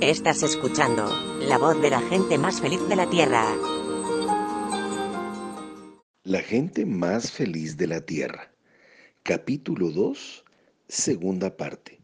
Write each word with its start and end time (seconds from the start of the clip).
Estás 0.00 0.44
escuchando 0.44 1.10
la 1.40 1.58
voz 1.58 1.82
de 1.82 1.90
la 1.90 2.00
gente 2.00 2.38
más 2.38 2.60
feliz 2.60 2.78
de 2.88 2.94
la 2.94 3.10
Tierra. 3.10 3.44
La 6.22 6.40
gente 6.40 6.86
más 6.86 7.32
feliz 7.32 7.76
de 7.76 7.88
la 7.88 8.00
Tierra. 8.02 8.52
Capítulo 9.24 9.90
2, 9.90 10.44
segunda 10.86 11.56
parte. 11.56 12.00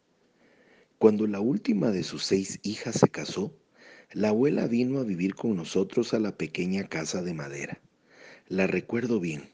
Cuando 0.98 1.28
la 1.28 1.38
última 1.38 1.92
de 1.92 2.02
sus 2.02 2.24
seis 2.24 2.58
hijas 2.64 2.96
se 2.96 3.08
casó, 3.08 3.54
la 4.10 4.30
abuela 4.30 4.66
vino 4.66 4.98
a 4.98 5.04
vivir 5.04 5.36
con 5.36 5.54
nosotros 5.54 6.14
a 6.14 6.18
la 6.18 6.36
pequeña 6.36 6.88
casa 6.88 7.22
de 7.22 7.34
madera. 7.34 7.80
La 8.48 8.66
recuerdo 8.66 9.20
bien. 9.20 9.52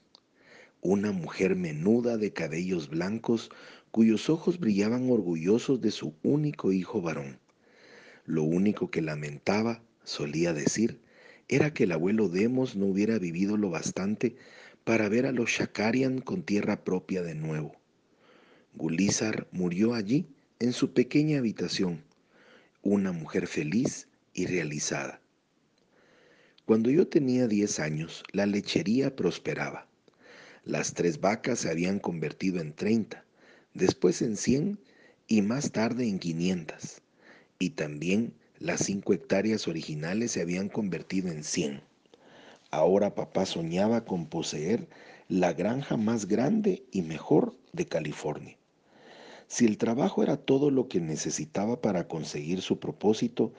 Una 0.81 1.13
mujer 1.13 1.57
menuda 1.57 2.17
de 2.17 2.33
cabellos 2.33 2.89
blancos 2.89 3.51
cuyos 3.91 4.31
ojos 4.31 4.59
brillaban 4.59 5.11
orgullosos 5.11 5.83
de 5.83 5.91
su 5.91 6.15
único 6.23 6.73
hijo 6.73 7.03
varón. 7.03 7.39
Lo 8.27 8.43
único 8.43 8.91
que 8.91 9.03
lamentaba, 9.03 9.83
solía 10.05 10.53
decir, 10.53 11.01
era 11.49 11.73
que 11.73 11.85
el 11.85 11.93
abuelo 11.93 12.29
Demos 12.29 12.77
no 12.77 12.87
hubiera 12.87 13.19
vivido 13.19 13.57
lo 13.57 13.71
bastante 13.71 14.37
para 14.85 15.09
ver 15.09 15.27
a 15.27 15.33
los 15.33 15.51
Shakarian 15.51 16.21
con 16.21 16.43
tierra 16.43 16.85
propia 16.85 17.23
de 17.23 17.35
nuevo. 17.35 17.75
Gulizar 18.75 19.49
murió 19.51 19.95
allí, 19.95 20.29
en 20.59 20.73
su 20.73 20.93
pequeña 20.93 21.39
habitación, 21.39 22.05
una 22.83 23.13
mujer 23.13 23.47
feliz 23.47 24.09
y 24.35 24.47
realizada. 24.47 25.21
Cuando 26.67 26.91
yo 26.91 27.09
tenía 27.09 27.49
diez 27.49 27.81
años, 27.81 28.23
la 28.33 28.47
lechería 28.47 29.17
prosperaba. 29.17 29.89
Las 30.65 30.93
tres 30.95 31.21
vacas 31.21 31.61
se 31.61 31.71
habían 31.71 31.99
convertido 31.99 32.61
en 32.61 32.75
treinta, 32.75 33.25
después 33.75 34.23
en 34.23 34.37
cien 34.37 34.79
y 35.27 35.43
más 35.43 35.73
tarde 35.73 36.07
en 36.07 36.19
quinientas 36.19 37.03
y 37.61 37.71
también 37.71 38.33
las 38.59 38.81
cinco 38.81 39.13
hectáreas 39.13 39.69
originales 39.69 40.33
se 40.33 40.41
habían 40.41 40.71
convertido 40.71 41.31
en 41.31 41.45
cien. 41.45 41.83
Ahora 42.71 43.15
papá 43.15 43.45
soñaba 43.47 44.05
con 44.05 44.27
poseer 44.27 44.89
la 45.29 45.53
granja 45.53 45.97
más 45.97 46.27
grande 46.27 46.83
y 46.91 47.03
mejor 47.03 47.55
de 47.73 47.87
California. 47.87 48.57
Si 49.47 49.67
el 49.67 49.77
trabajo 49.77 50.23
era 50.23 50.39
todo 50.39 50.71
lo 50.71 50.89
que 50.89 51.01
necesitaba 51.01 51.81
para 51.81 52.09
conseguir 52.09 52.63
su 52.63 52.81
propósito, 52.81 53.53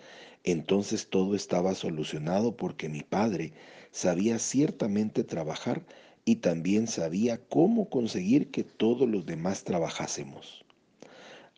entonces 0.43 1.09
todo 1.09 1.35
estaba 1.35 1.75
solucionado 1.75 2.57
porque 2.57 2.89
mi 2.89 3.03
padre 3.03 3.53
sabía 3.91 4.39
ciertamente 4.39 5.23
trabajar 5.23 5.85
y 6.25 6.37
también 6.37 6.87
sabía 6.87 7.37
cómo 7.37 7.89
conseguir 7.89 8.49
que 8.49 8.63
todos 8.63 9.07
los 9.07 9.25
demás 9.27 9.63
trabajásemos. 9.63 10.65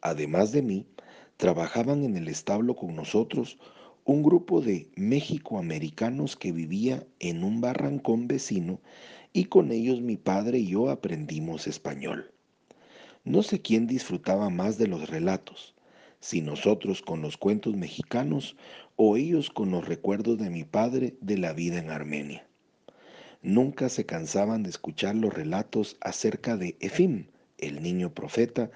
Además 0.01 0.51
de 0.51 0.61
mí, 0.61 0.85
trabajaban 1.37 2.03
en 2.03 2.17
el 2.17 2.27
establo 2.27 2.75
con 2.75 2.95
nosotros 2.95 3.57
un 4.05 4.23
grupo 4.23 4.61
de 4.61 4.87
mexicoamericanos 4.95 6.35
que 6.35 6.51
vivía 6.51 7.05
en 7.19 7.43
un 7.43 7.61
barrancón 7.61 8.27
vecino 8.27 8.81
y 9.31 9.45
con 9.45 9.71
ellos 9.71 10.01
mi 10.01 10.17
padre 10.17 10.59
y 10.59 10.67
yo 10.67 10.89
aprendimos 10.89 11.67
español. 11.67 12.31
No 13.23 13.41
sé 13.41 13.61
quién 13.61 13.87
disfrutaba 13.87 14.49
más 14.49 14.77
de 14.77 14.87
los 14.87 15.09
relatos, 15.09 15.73
si 16.19 16.41
nosotros 16.41 17.01
con 17.01 17.21
los 17.21 17.37
cuentos 17.37 17.75
mexicanos 17.75 18.57
o 18.95 19.15
ellos 19.15 19.49
con 19.49 19.71
los 19.71 19.87
recuerdos 19.87 20.37
de 20.37 20.49
mi 20.49 20.63
padre 20.65 21.15
de 21.21 21.37
la 21.37 21.53
vida 21.53 21.79
en 21.79 21.89
Armenia. 21.89 22.45
Nunca 23.41 23.89
se 23.89 24.05
cansaban 24.05 24.63
de 24.63 24.69
escuchar 24.69 25.15
los 25.15 25.33
relatos 25.33 25.97
acerca 26.01 26.57
de 26.57 26.77
Efim, 26.79 27.27
el 27.57 27.81
niño 27.81 28.13
profeta, 28.13 28.71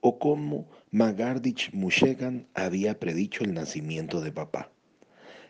o 0.00 0.18
cómo 0.18 0.68
Magardich 0.90 1.72
Mushegan 1.72 2.46
había 2.54 2.98
predicho 2.98 3.44
el 3.44 3.54
nacimiento 3.54 4.20
de 4.20 4.32
papá. 4.32 4.70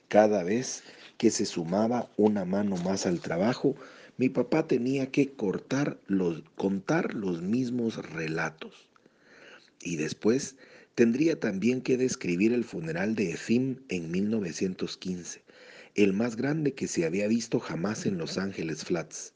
Cada 0.08 0.42
vez 0.42 0.82
que 1.18 1.30
se 1.30 1.46
sumaba 1.46 2.10
una 2.16 2.44
mano 2.44 2.76
más 2.76 3.06
al 3.06 3.20
trabajo, 3.20 3.76
mi 4.16 4.28
papá 4.28 4.66
tenía 4.66 5.10
que 5.10 5.32
cortar 5.32 5.98
los, 6.06 6.42
contar 6.56 7.14
los 7.14 7.42
mismos 7.42 7.96
relatos. 8.10 8.88
Y 9.82 9.96
después 9.96 10.56
tendría 10.94 11.38
también 11.38 11.80
que 11.80 11.96
describir 11.96 12.52
el 12.52 12.64
funeral 12.64 13.14
de 13.14 13.32
Efim 13.32 13.76
en 13.88 14.10
1915, 14.10 15.42
el 15.94 16.12
más 16.12 16.36
grande 16.36 16.74
que 16.74 16.88
se 16.88 17.06
había 17.06 17.28
visto 17.28 17.60
jamás 17.60 18.04
en 18.04 18.18
Los 18.18 18.36
Ángeles 18.36 18.84
Flats. 18.84 19.32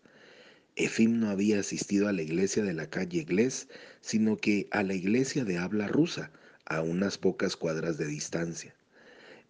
Efim 0.76 1.20
no 1.20 1.30
había 1.30 1.60
asistido 1.60 2.08
a 2.08 2.12
la 2.12 2.22
iglesia 2.22 2.64
de 2.64 2.74
la 2.74 2.90
calle 2.90 3.22
Glés, 3.22 3.68
sino 4.00 4.36
que 4.36 4.66
a 4.72 4.82
la 4.82 4.94
iglesia 4.94 5.44
de 5.44 5.56
habla 5.56 5.86
rusa, 5.86 6.32
a 6.64 6.82
unas 6.82 7.16
pocas 7.16 7.56
cuadras 7.56 7.96
de 7.96 8.06
distancia. 8.06 8.74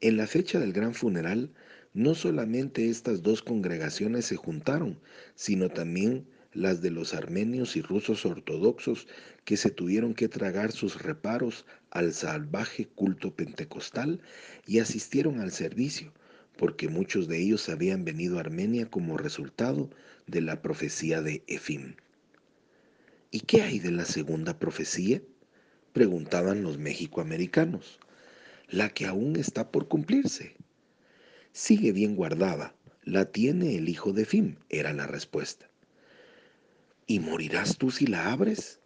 En 0.02 0.18
la 0.18 0.26
fecha 0.26 0.60
del 0.60 0.74
gran 0.74 0.92
funeral, 0.94 1.50
no 1.94 2.14
solamente 2.14 2.90
estas 2.90 3.22
dos 3.22 3.40
congregaciones 3.40 4.26
se 4.26 4.36
juntaron, 4.36 4.98
sino 5.34 5.70
también 5.70 6.26
las 6.52 6.82
de 6.82 6.90
los 6.90 7.14
armenios 7.14 7.76
y 7.76 7.80
rusos 7.80 8.26
ortodoxos 8.26 9.06
que 9.44 9.56
se 9.56 9.70
tuvieron 9.70 10.12
que 10.12 10.28
tragar 10.28 10.72
sus 10.72 11.02
reparos 11.02 11.64
al 11.90 12.12
salvaje 12.12 12.86
culto 12.94 13.34
pentecostal 13.34 14.20
y 14.66 14.80
asistieron 14.80 15.40
al 15.40 15.52
servicio, 15.52 16.12
porque 16.58 16.88
muchos 16.88 17.28
de 17.28 17.38
ellos 17.38 17.68
habían 17.70 18.04
venido 18.04 18.36
a 18.36 18.40
Armenia 18.40 18.90
como 18.90 19.16
resultado 19.16 19.88
de 20.26 20.40
la 20.40 20.62
profecía 20.62 21.22
de 21.22 21.42
Efim. 21.46 21.96
¿Y 23.30 23.40
qué 23.40 23.62
hay 23.62 23.78
de 23.78 23.90
la 23.90 24.04
segunda 24.04 24.58
profecía? 24.58 25.20
Preguntaban 25.92 26.62
los 26.62 26.78
mexicoamericanos. 26.78 27.98
La 28.68 28.90
que 28.90 29.06
aún 29.06 29.36
está 29.36 29.70
por 29.70 29.88
cumplirse. 29.88 30.56
Sigue 31.52 31.92
bien 31.92 32.16
guardada, 32.16 32.74
la 33.02 33.26
tiene 33.26 33.76
el 33.76 33.88
hijo 33.88 34.12
de 34.12 34.22
Efim, 34.22 34.56
era 34.70 34.92
la 34.92 35.06
respuesta. 35.06 35.68
¿Y 37.06 37.20
morirás 37.20 37.76
tú 37.76 37.90
si 37.90 38.06
la 38.06 38.32
abres? 38.32 38.80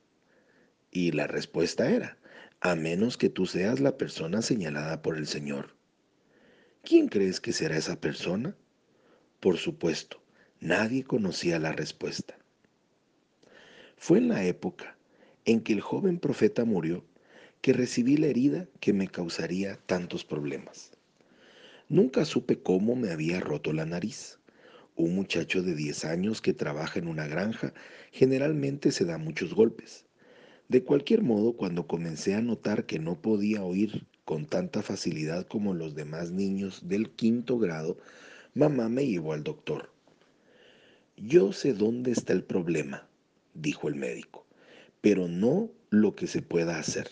Y 0.90 1.12
la 1.12 1.26
respuesta 1.26 1.90
era, 1.90 2.18
a 2.60 2.74
menos 2.74 3.16
que 3.16 3.28
tú 3.28 3.46
seas 3.46 3.80
la 3.80 3.96
persona 3.96 4.42
señalada 4.42 5.02
por 5.02 5.16
el 5.16 5.26
Señor. 5.26 5.76
¿Quién 6.82 7.08
crees 7.08 7.40
que 7.40 7.52
será 7.52 7.76
esa 7.76 8.00
persona? 8.00 8.56
Por 9.40 9.58
supuesto, 9.58 10.20
nadie 10.60 11.04
conocía 11.04 11.58
la 11.58 11.72
respuesta. 11.72 12.36
Fue 13.96 14.18
en 14.18 14.28
la 14.28 14.44
época 14.44 14.96
en 15.44 15.60
que 15.60 15.72
el 15.72 15.80
joven 15.80 16.18
profeta 16.18 16.64
murió 16.64 17.04
que 17.60 17.72
recibí 17.72 18.16
la 18.16 18.26
herida 18.26 18.66
que 18.80 18.92
me 18.92 19.08
causaría 19.08 19.76
tantos 19.86 20.24
problemas. 20.24 20.92
Nunca 21.88 22.24
supe 22.24 22.60
cómo 22.60 22.96
me 22.96 23.10
había 23.10 23.40
roto 23.40 23.72
la 23.72 23.86
nariz. 23.86 24.38
Un 24.94 25.14
muchacho 25.14 25.62
de 25.62 25.74
10 25.74 26.04
años 26.04 26.42
que 26.42 26.52
trabaja 26.52 26.98
en 26.98 27.08
una 27.08 27.26
granja 27.26 27.72
generalmente 28.12 28.90
se 28.90 29.04
da 29.04 29.16
muchos 29.16 29.54
golpes. 29.54 30.06
De 30.68 30.84
cualquier 30.84 31.22
modo, 31.22 31.56
cuando 31.56 31.86
comencé 31.86 32.34
a 32.34 32.42
notar 32.42 32.84
que 32.84 32.98
no 32.98 33.22
podía 33.22 33.62
oír 33.62 34.06
con 34.24 34.44
tanta 34.44 34.82
facilidad 34.82 35.46
como 35.46 35.72
los 35.72 35.94
demás 35.94 36.30
niños 36.30 36.86
del 36.88 37.10
quinto 37.10 37.58
grado, 37.58 37.96
mamá 38.54 38.88
me 38.88 39.06
llevó 39.06 39.32
al 39.32 39.44
doctor. 39.44 39.90
Yo 41.20 41.52
sé 41.52 41.72
dónde 41.72 42.12
está 42.12 42.32
el 42.32 42.44
problema, 42.44 43.08
dijo 43.52 43.88
el 43.88 43.96
médico, 43.96 44.46
pero 45.00 45.26
no 45.26 45.68
lo 45.90 46.14
que 46.14 46.28
se 46.28 46.42
pueda 46.42 46.78
hacer. 46.78 47.10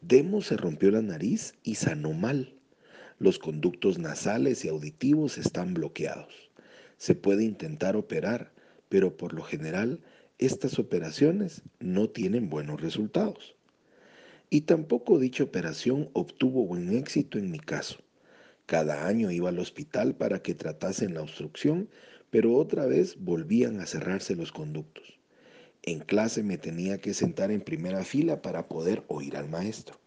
Demo 0.00 0.42
se 0.42 0.56
rompió 0.56 0.90
la 0.90 1.00
nariz 1.00 1.54
y 1.62 1.76
sanó 1.76 2.12
mal. 2.12 2.54
Los 3.20 3.38
conductos 3.38 3.98
nasales 3.98 4.64
y 4.64 4.68
auditivos 4.68 5.38
están 5.38 5.74
bloqueados. 5.74 6.50
Se 6.96 7.14
puede 7.14 7.44
intentar 7.44 7.94
operar, 7.94 8.52
pero 8.88 9.16
por 9.16 9.32
lo 9.32 9.44
general 9.44 10.00
estas 10.38 10.80
operaciones 10.80 11.62
no 11.78 12.10
tienen 12.10 12.50
buenos 12.50 12.80
resultados. 12.80 13.54
Y 14.50 14.62
tampoco 14.62 15.20
dicha 15.20 15.44
operación 15.44 16.10
obtuvo 16.14 16.66
buen 16.66 16.92
éxito 16.96 17.38
en 17.38 17.52
mi 17.52 17.60
caso. 17.60 17.98
Cada 18.66 19.06
año 19.06 19.30
iba 19.30 19.50
al 19.50 19.60
hospital 19.60 20.16
para 20.16 20.42
que 20.42 20.54
tratasen 20.54 21.14
la 21.14 21.22
obstrucción, 21.22 21.88
pero 22.34 22.52
otra 22.56 22.86
vez 22.86 23.16
volvían 23.20 23.78
a 23.78 23.86
cerrarse 23.86 24.34
los 24.34 24.50
conductos. 24.50 25.20
En 25.84 26.00
clase 26.00 26.42
me 26.42 26.58
tenía 26.58 26.98
que 26.98 27.14
sentar 27.14 27.52
en 27.52 27.60
primera 27.60 28.02
fila 28.02 28.42
para 28.42 28.66
poder 28.66 29.04
oír 29.06 29.36
al 29.36 29.48
maestro. 29.48 30.00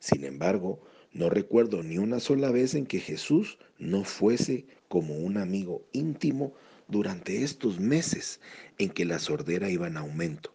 Sin 0.00 0.24
embargo, 0.24 0.80
no 1.12 1.30
recuerdo 1.30 1.84
ni 1.84 1.98
una 1.98 2.18
sola 2.18 2.50
vez 2.50 2.74
en 2.74 2.84
que 2.84 2.98
Jesús 2.98 3.60
no 3.78 4.02
fuese 4.02 4.66
como 4.88 5.14
un 5.14 5.36
amigo 5.36 5.86
íntimo 5.92 6.52
durante 6.88 7.44
estos 7.44 7.78
meses 7.78 8.40
en 8.78 8.90
que 8.90 9.04
la 9.04 9.20
sordera 9.20 9.70
iba 9.70 9.86
en 9.86 9.98
aumento. 9.98 10.52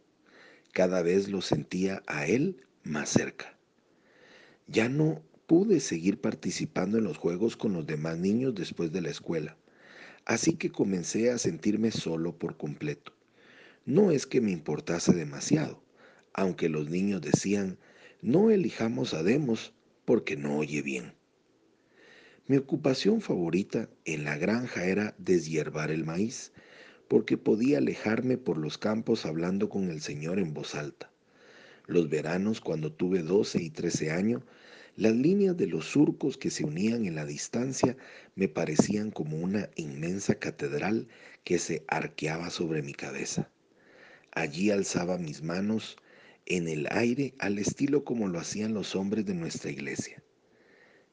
Cada 0.73 1.03
vez 1.03 1.29
lo 1.29 1.41
sentía 1.41 2.03
a 2.05 2.27
Él 2.27 2.65
más 2.83 3.07
cerca. 3.07 3.57
Ya 4.67 4.89
no 4.89 5.21
pude 5.45 5.79
seguir 5.79 6.19
participando 6.19 6.97
en 6.97 7.05
los 7.05 7.17
juegos 7.17 7.55
con 7.55 7.71
los 7.71 7.87
demás 7.87 8.17
niños 8.17 8.53
después 8.55 8.91
de 8.91 8.99
la 8.99 9.09
escuela, 9.09 9.55
así 10.27 10.57
que 10.57 10.69
comencé 10.69 11.31
a 11.31 11.37
sentirme 11.37 11.89
solo 11.89 12.37
por 12.37 12.57
completo. 12.57 13.13
No 13.85 14.11
es 14.11 14.27
que 14.27 14.41
me 14.41 14.51
importase 14.51 15.13
demasiado, 15.13 15.81
aunque 16.33 16.67
los 16.67 16.89
niños 16.89 17.21
decían, 17.21 17.77
no 18.21 18.51
elijamos 18.51 19.13
a 19.13 19.23
Demos 19.23 19.73
porque 20.03 20.35
no 20.35 20.57
oye 20.57 20.81
bien. 20.81 21.13
Mi 22.45 22.57
ocupación 22.57 23.21
favorita 23.21 23.89
en 24.03 24.25
la 24.25 24.37
granja 24.37 24.83
era 24.83 25.15
deshiervar 25.17 25.91
el 25.91 26.03
maíz, 26.03 26.51
porque 27.07 27.37
podía 27.37 27.77
alejarme 27.77 28.37
por 28.37 28.57
los 28.57 28.77
campos 28.77 29.25
hablando 29.25 29.69
con 29.69 29.89
el 29.89 30.01
Señor 30.01 30.39
en 30.39 30.53
voz 30.53 30.75
alta. 30.75 31.09
Los 31.85 32.09
veranos, 32.09 32.59
cuando 32.59 32.91
tuve 32.91 33.23
12 33.23 33.63
y 33.63 33.69
13 33.69 34.11
años, 34.11 34.43
las 34.97 35.15
líneas 35.15 35.55
de 35.55 35.67
los 35.67 35.85
surcos 35.85 36.37
que 36.37 36.49
se 36.49 36.65
unían 36.65 37.05
en 37.05 37.13
la 37.13 37.23
distancia 37.23 37.95
me 38.33 38.47
parecían 38.47 39.11
como 39.11 39.37
una 39.37 39.69
inmensa 39.75 40.35
catedral 40.35 41.07
que 41.43 41.59
se 41.59 41.83
arqueaba 41.87 42.49
sobre 42.49 42.81
mi 42.81 42.93
cabeza. 42.93 43.51
Allí 44.31 44.71
alzaba 44.71 45.19
mis 45.19 45.43
manos 45.43 45.97
en 46.47 46.67
el 46.67 46.87
aire 46.89 47.35
al 47.37 47.59
estilo 47.59 48.03
como 48.03 48.27
lo 48.27 48.39
hacían 48.39 48.73
los 48.73 48.95
hombres 48.95 49.23
de 49.27 49.35
nuestra 49.35 49.69
iglesia. 49.69 50.23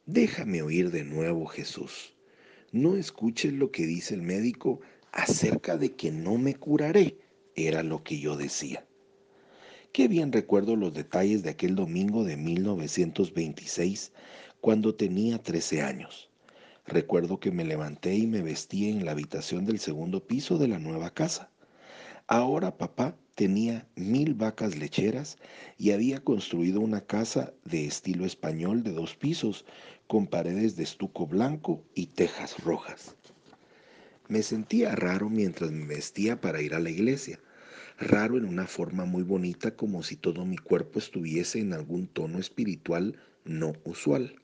Déjame 0.07 0.63
oír 0.63 0.91
de 0.91 1.05
nuevo, 1.05 1.45
Jesús. 1.45 2.15
No 2.73 2.97
escuches 2.97 3.53
lo 3.53 3.71
que 3.71 3.87
dice 3.87 4.15
el 4.15 4.23
médico 4.23 4.81
acerca 5.13 5.77
de 5.77 5.95
que 5.95 6.11
no 6.11 6.39
me 6.39 6.55
curaré, 6.55 7.19
era 7.55 7.83
lo 7.83 8.03
que 8.03 8.19
yo 8.19 8.37
decía. 8.37 8.87
Qué 9.95 10.09
bien 10.09 10.33
recuerdo 10.33 10.75
los 10.75 10.93
detalles 10.93 11.45
de 11.45 11.51
aquel 11.51 11.77
domingo 11.77 12.25
de 12.25 12.37
1926, 12.37 14.11
cuando 14.61 14.97
tenía 14.97 15.41
13 15.41 15.83
años. 15.83 16.31
Recuerdo 16.85 17.39
que 17.39 17.53
me 17.53 17.65
levanté 17.65 18.17
y 18.17 18.27
me 18.27 18.43
vestí 18.43 18.89
en 18.89 19.05
la 19.05 19.13
habitación 19.13 19.65
del 19.67 19.79
segundo 19.79 20.27
piso 20.27 20.59
de 20.59 20.67
la 20.67 20.81
nueva 20.81 21.11
casa. 21.11 21.49
Ahora 22.27 22.77
papá 22.77 23.17
tenía 23.37 23.87
mil 23.95 24.35
vacas 24.35 24.77
lecheras 24.77 25.39
y 25.79 25.93
había 25.93 26.19
construido 26.19 26.81
una 26.81 27.03
casa 27.03 27.53
de 27.65 27.87
estilo 27.87 28.27
español 28.27 28.83
de 28.83 28.91
dos 28.91 29.15
pisos, 29.15 29.65
con 30.09 30.27
paredes 30.27 30.75
de 30.75 30.83
estuco 30.83 31.29
blanco 31.29 31.85
y 31.95 32.07
tejas 32.07 32.59
rojas. 32.65 33.15
Me 34.27 34.43
sentía 34.43 34.97
raro 34.97 35.31
mientras 35.31 35.71
me 35.71 35.87
vestía 35.87 36.41
para 36.41 36.63
ir 36.63 36.75
a 36.75 36.81
la 36.81 36.91
iglesia 36.91 37.39
raro 37.99 38.37
en 38.37 38.45
una 38.45 38.67
forma 38.67 39.05
muy 39.05 39.23
bonita 39.23 39.77
como 39.77 40.03
si 40.03 40.17
todo 40.17 40.45
mi 40.45 40.57
cuerpo 40.57 40.99
estuviese 40.99 41.61
en 41.61 41.73
algún 41.73 42.07
tono 42.07 42.39
espiritual 42.39 43.17
no 43.45 43.75
usual. 43.85 44.37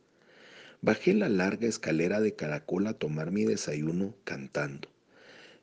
Bajé 0.82 1.14
la 1.14 1.28
larga 1.28 1.66
escalera 1.66 2.20
de 2.20 2.34
caracol 2.34 2.86
a 2.86 2.94
tomar 2.94 3.32
mi 3.32 3.44
desayuno 3.44 4.14
cantando. 4.24 4.88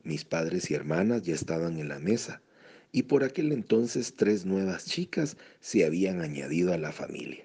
Mis 0.03 0.25
padres 0.25 0.69
y 0.69 0.73
hermanas 0.73 1.23
ya 1.23 1.33
estaban 1.33 1.79
en 1.79 1.89
la 1.89 1.99
mesa, 1.99 2.41
y 2.91 3.03
por 3.03 3.23
aquel 3.23 3.51
entonces 3.51 4.15
tres 4.15 4.45
nuevas 4.45 4.85
chicas 4.85 5.37
se 5.59 5.85
habían 5.85 6.21
añadido 6.21 6.73
a 6.73 6.77
la 6.77 6.91
familia. 6.91 7.43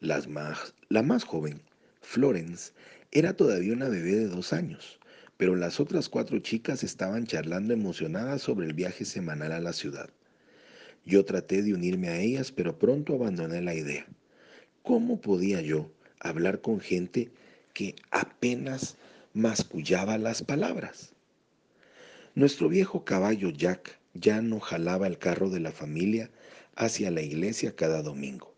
Las 0.00 0.28
más, 0.28 0.74
la 0.88 1.02
más 1.02 1.24
joven, 1.24 1.62
Florence, 2.00 2.72
era 3.10 3.34
todavía 3.34 3.72
una 3.72 3.88
bebé 3.88 4.12
de 4.16 4.28
dos 4.28 4.52
años 4.52 4.98
pero 5.42 5.56
las 5.56 5.80
otras 5.80 6.08
cuatro 6.08 6.38
chicas 6.38 6.84
estaban 6.84 7.26
charlando 7.26 7.74
emocionadas 7.74 8.42
sobre 8.42 8.64
el 8.64 8.74
viaje 8.74 9.04
semanal 9.04 9.50
a 9.50 9.58
la 9.58 9.72
ciudad. 9.72 10.08
Yo 11.04 11.24
traté 11.24 11.62
de 11.62 11.74
unirme 11.74 12.10
a 12.10 12.20
ellas, 12.20 12.52
pero 12.52 12.78
pronto 12.78 13.16
abandoné 13.16 13.60
la 13.60 13.74
idea. 13.74 14.06
¿Cómo 14.84 15.20
podía 15.20 15.60
yo 15.60 15.90
hablar 16.20 16.60
con 16.60 16.78
gente 16.78 17.32
que 17.74 17.96
apenas 18.12 18.94
mascullaba 19.34 20.16
las 20.16 20.42
palabras? 20.42 21.12
Nuestro 22.36 22.68
viejo 22.68 23.04
caballo 23.04 23.50
Jack 23.50 23.98
ya 24.14 24.42
no 24.42 24.60
jalaba 24.60 25.08
el 25.08 25.18
carro 25.18 25.50
de 25.50 25.58
la 25.58 25.72
familia 25.72 26.30
hacia 26.76 27.10
la 27.10 27.20
iglesia 27.22 27.74
cada 27.74 28.00
domingo. 28.00 28.54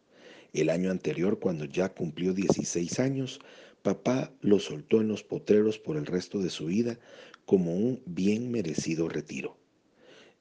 El 0.53 0.69
año 0.69 0.91
anterior, 0.91 1.39
cuando 1.39 1.65
Jack 1.65 1.95
cumplió 1.95 2.35
16 2.35 3.01
años, 3.01 3.41
Papá 3.85 4.33
lo 4.41 4.61
soltó 4.61 5.03
en 5.03 5.09
los 5.09 5.25
potreros 5.25 5.79
por 5.79 5.99
el 5.99 6.07
resto 6.07 6.39
de 6.39 6.49
su 6.49 6.65
vida 6.65 6.99
como 7.45 7.77
un 7.77 8.01
bien 8.07 8.51
merecido 8.51 9.11
retiro. 9.11 9.59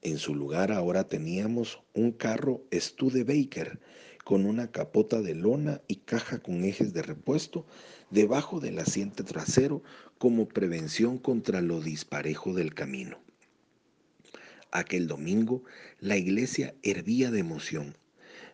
En 0.00 0.16
su 0.16 0.34
lugar 0.34 0.72
ahora 0.72 1.10
teníamos 1.10 1.78
un 1.92 2.12
carro 2.12 2.62
Studebaker 2.72 3.80
con 4.24 4.46
una 4.46 4.72
capota 4.72 5.20
de 5.20 5.34
lona 5.34 5.82
y 5.88 5.96
caja 5.96 6.38
con 6.38 6.64
ejes 6.64 6.94
de 6.94 7.02
repuesto 7.02 7.66
debajo 8.08 8.60
del 8.60 8.78
asiento 8.78 9.26
trasero 9.26 9.82
como 10.16 10.48
prevención 10.48 11.18
contra 11.18 11.60
lo 11.60 11.82
disparejo 11.82 12.54
del 12.54 12.72
camino. 12.72 13.18
Aquel 14.70 15.06
domingo 15.06 15.64
la 16.00 16.16
iglesia 16.16 16.74
hervía 16.82 17.30
de 17.30 17.40
emoción. 17.40 17.94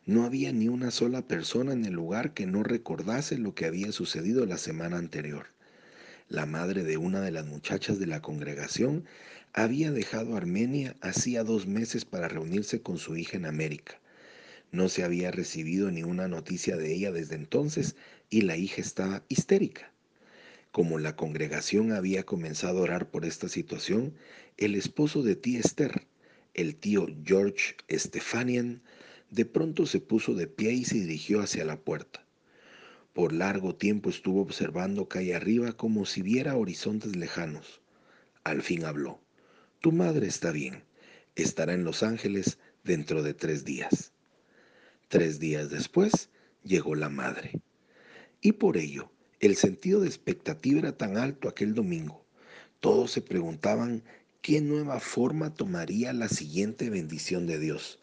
No 0.06 0.24
había 0.24 0.52
ni 0.52 0.68
una 0.68 0.90
sola 0.90 1.22
persona 1.22 1.72
en 1.72 1.84
el 1.84 1.92
lugar 1.92 2.32
que 2.32 2.46
no 2.46 2.62
recordase 2.62 3.36
lo 3.38 3.54
que 3.54 3.66
había 3.66 3.92
sucedido 3.92 4.46
la 4.46 4.56
semana 4.56 4.96
anterior. 4.96 5.48
La 6.28 6.46
madre 6.46 6.84
de 6.84 6.96
una 6.96 7.20
de 7.20 7.30
las 7.30 7.46
muchachas 7.46 7.98
de 7.98 8.06
la 8.06 8.22
congregación 8.22 9.04
había 9.52 9.90
dejado 9.90 10.36
Armenia 10.36 10.96
hacía 11.00 11.44
dos 11.44 11.66
meses 11.66 12.04
para 12.04 12.28
reunirse 12.28 12.80
con 12.80 12.98
su 12.98 13.16
hija 13.16 13.36
en 13.36 13.44
América. 13.44 14.00
No 14.72 14.88
se 14.88 15.02
había 15.02 15.32
recibido 15.32 15.90
ni 15.90 16.02
una 16.02 16.28
noticia 16.28 16.76
de 16.76 16.94
ella 16.94 17.12
desde 17.12 17.34
entonces 17.34 17.96
y 18.30 18.42
la 18.42 18.56
hija 18.56 18.80
estaba 18.80 19.24
histérica. 19.28 19.92
Como 20.70 20.98
la 20.98 21.16
congregación 21.16 21.92
había 21.92 22.22
comenzado 22.22 22.78
a 22.78 22.82
orar 22.82 23.10
por 23.10 23.24
esta 23.24 23.48
situación, 23.48 24.14
el 24.56 24.76
esposo 24.76 25.22
de 25.22 25.34
tía 25.34 25.58
Esther, 25.58 26.06
el 26.54 26.76
tío 26.76 27.06
George 27.24 27.74
Stefanian, 27.90 28.80
de 29.30 29.44
pronto 29.44 29.86
se 29.86 30.00
puso 30.00 30.34
de 30.34 30.48
pie 30.48 30.72
y 30.72 30.84
se 30.84 30.96
dirigió 30.96 31.40
hacia 31.40 31.64
la 31.64 31.80
puerta. 31.80 32.26
Por 33.12 33.32
largo 33.32 33.74
tiempo 33.74 34.10
estuvo 34.10 34.42
observando 34.42 35.08
calle 35.08 35.34
arriba 35.34 35.72
como 35.72 36.04
si 36.04 36.22
viera 36.22 36.56
horizontes 36.56 37.16
lejanos. 37.16 37.80
Al 38.44 38.62
fin 38.62 38.84
habló. 38.84 39.20
Tu 39.80 39.92
madre 39.92 40.26
está 40.26 40.50
bien. 40.50 40.84
Estará 41.36 41.74
en 41.74 41.84
Los 41.84 42.02
Ángeles 42.02 42.58
dentro 42.84 43.22
de 43.22 43.34
tres 43.34 43.64
días. 43.64 44.12
Tres 45.08 45.38
días 45.38 45.70
después 45.70 46.30
llegó 46.62 46.94
la 46.94 47.08
madre. 47.08 47.60
Y 48.40 48.52
por 48.52 48.76
ello, 48.76 49.10
el 49.38 49.56
sentido 49.56 50.00
de 50.00 50.08
expectativa 50.08 50.80
era 50.80 50.96
tan 50.96 51.16
alto 51.16 51.48
aquel 51.48 51.74
domingo. 51.74 52.24
Todos 52.80 53.12
se 53.12 53.22
preguntaban 53.22 54.02
qué 54.40 54.60
nueva 54.60 55.00
forma 55.00 55.54
tomaría 55.54 56.12
la 56.12 56.28
siguiente 56.28 56.90
bendición 56.90 57.46
de 57.46 57.58
Dios 57.58 58.00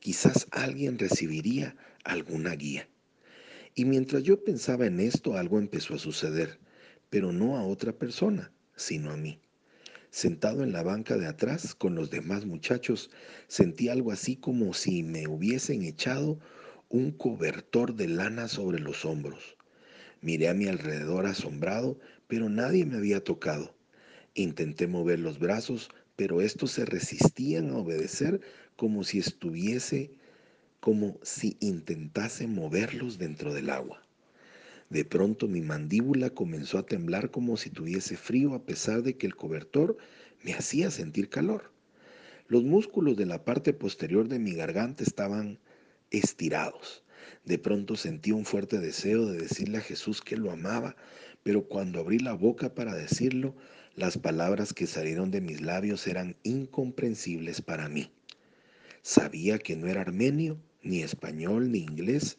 quizás 0.00 0.46
alguien 0.50 0.98
recibiría 0.98 1.76
alguna 2.04 2.54
guía. 2.54 2.88
Y 3.74 3.84
mientras 3.84 4.22
yo 4.22 4.42
pensaba 4.42 4.86
en 4.86 5.00
esto, 5.00 5.36
algo 5.36 5.58
empezó 5.58 5.94
a 5.94 5.98
suceder, 5.98 6.58
pero 7.10 7.32
no 7.32 7.56
a 7.56 7.64
otra 7.64 7.92
persona, 7.92 8.52
sino 8.76 9.10
a 9.10 9.16
mí. 9.16 9.40
Sentado 10.10 10.62
en 10.62 10.72
la 10.72 10.82
banca 10.82 11.16
de 11.16 11.26
atrás 11.26 11.74
con 11.74 11.94
los 11.94 12.10
demás 12.10 12.46
muchachos, 12.46 13.10
sentí 13.46 13.88
algo 13.88 14.10
así 14.10 14.36
como 14.36 14.72
si 14.72 15.02
me 15.02 15.26
hubiesen 15.28 15.82
echado 15.82 16.38
un 16.88 17.12
cobertor 17.12 17.94
de 17.94 18.08
lana 18.08 18.48
sobre 18.48 18.78
los 18.80 19.04
hombros. 19.04 19.56
Miré 20.22 20.48
a 20.48 20.54
mi 20.54 20.66
alrededor 20.66 21.26
asombrado, 21.26 21.98
pero 22.26 22.48
nadie 22.48 22.86
me 22.86 22.96
había 22.96 23.22
tocado. 23.22 23.74
Intenté 24.34 24.86
mover 24.86 25.18
los 25.18 25.38
brazos, 25.38 25.90
pero 26.16 26.40
estos 26.40 26.72
se 26.72 26.84
resistían 26.84 27.70
a 27.70 27.76
obedecer 27.76 28.40
como 28.78 29.02
si 29.02 29.18
estuviese, 29.18 30.12
como 30.78 31.18
si 31.24 31.56
intentase 31.58 32.46
moverlos 32.46 33.18
dentro 33.18 33.52
del 33.52 33.70
agua. 33.70 34.00
De 34.88 35.04
pronto 35.04 35.48
mi 35.48 35.62
mandíbula 35.62 36.30
comenzó 36.30 36.78
a 36.78 36.86
temblar 36.86 37.32
como 37.32 37.56
si 37.56 37.70
tuviese 37.70 38.16
frío 38.16 38.54
a 38.54 38.64
pesar 38.64 39.02
de 39.02 39.16
que 39.16 39.26
el 39.26 39.34
cobertor 39.34 39.96
me 40.44 40.54
hacía 40.54 40.92
sentir 40.92 41.28
calor. 41.28 41.72
Los 42.46 42.62
músculos 42.62 43.16
de 43.16 43.26
la 43.26 43.44
parte 43.44 43.72
posterior 43.72 44.28
de 44.28 44.38
mi 44.38 44.52
garganta 44.52 45.02
estaban 45.02 45.58
estirados. 46.12 47.02
De 47.44 47.58
pronto 47.58 47.96
sentí 47.96 48.30
un 48.30 48.44
fuerte 48.44 48.78
deseo 48.78 49.26
de 49.26 49.38
decirle 49.38 49.78
a 49.78 49.82
Jesús 49.82 50.22
que 50.22 50.36
lo 50.36 50.52
amaba, 50.52 50.94
pero 51.42 51.64
cuando 51.64 51.98
abrí 51.98 52.20
la 52.20 52.34
boca 52.34 52.76
para 52.76 52.94
decirlo, 52.94 53.56
las 53.96 54.18
palabras 54.18 54.72
que 54.72 54.86
salieron 54.86 55.32
de 55.32 55.40
mis 55.40 55.62
labios 55.62 56.06
eran 56.06 56.36
incomprensibles 56.44 57.60
para 57.60 57.88
mí. 57.88 58.12
Sabía 59.08 59.58
que 59.58 59.74
no 59.74 59.86
era 59.86 60.02
armenio, 60.02 60.58
ni 60.82 61.00
español, 61.00 61.72
ni 61.72 61.78
inglés, 61.78 62.36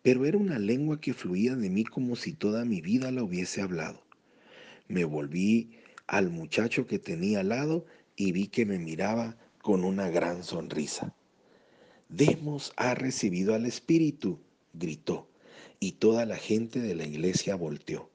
pero 0.00 0.24
era 0.24 0.38
una 0.38 0.58
lengua 0.58 0.98
que 0.98 1.12
fluía 1.12 1.54
de 1.56 1.68
mí 1.68 1.84
como 1.84 2.16
si 2.16 2.32
toda 2.32 2.64
mi 2.64 2.80
vida 2.80 3.10
la 3.10 3.22
hubiese 3.22 3.60
hablado. 3.60 4.02
Me 4.88 5.04
volví 5.04 5.72
al 6.06 6.30
muchacho 6.30 6.86
que 6.86 6.98
tenía 6.98 7.40
al 7.40 7.50
lado 7.50 7.84
y 8.16 8.32
vi 8.32 8.46
que 8.46 8.64
me 8.64 8.78
miraba 8.78 9.36
con 9.60 9.84
una 9.84 10.08
gran 10.08 10.42
sonrisa. 10.42 11.14
Demos 12.08 12.72
ha 12.76 12.94
recibido 12.94 13.54
al 13.54 13.66
Espíritu, 13.66 14.40
gritó, 14.72 15.28
y 15.80 15.92
toda 15.92 16.24
la 16.24 16.38
gente 16.38 16.80
de 16.80 16.94
la 16.94 17.04
iglesia 17.04 17.56
volteó. 17.56 18.10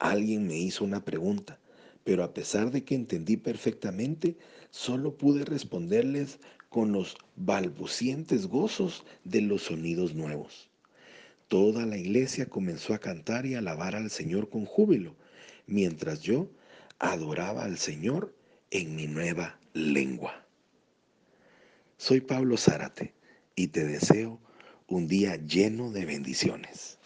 Alguien 0.00 0.48
me 0.48 0.58
hizo 0.58 0.82
una 0.82 1.04
pregunta, 1.04 1.60
pero 2.02 2.24
a 2.24 2.34
pesar 2.34 2.72
de 2.72 2.82
que 2.82 2.96
entendí 2.96 3.36
perfectamente, 3.36 4.36
solo 4.70 5.16
pude 5.16 5.44
responderles 5.44 6.40
con 6.70 6.92
los 6.92 7.18
balbucientes 7.36 8.46
gozos 8.46 9.04
de 9.24 9.42
los 9.42 9.64
sonidos 9.64 10.14
nuevos. 10.14 10.70
toda 11.48 11.84
la 11.84 11.98
iglesia 11.98 12.46
comenzó 12.46 12.94
a 12.94 13.00
cantar 13.00 13.44
y 13.44 13.56
alabar 13.56 13.96
al 13.96 14.08
Señor 14.08 14.48
con 14.48 14.64
júbilo, 14.66 15.16
mientras 15.66 16.22
yo 16.22 16.48
adoraba 17.00 17.64
al 17.64 17.76
Señor 17.76 18.32
en 18.70 18.94
mi 18.94 19.08
nueva 19.08 19.58
lengua. 19.74 20.46
Soy 21.96 22.20
Pablo 22.20 22.56
Zárate 22.56 23.14
y 23.56 23.66
te 23.66 23.84
deseo 23.84 24.38
un 24.86 25.08
día 25.08 25.34
lleno 25.34 25.90
de 25.90 26.04
bendiciones. 26.04 26.99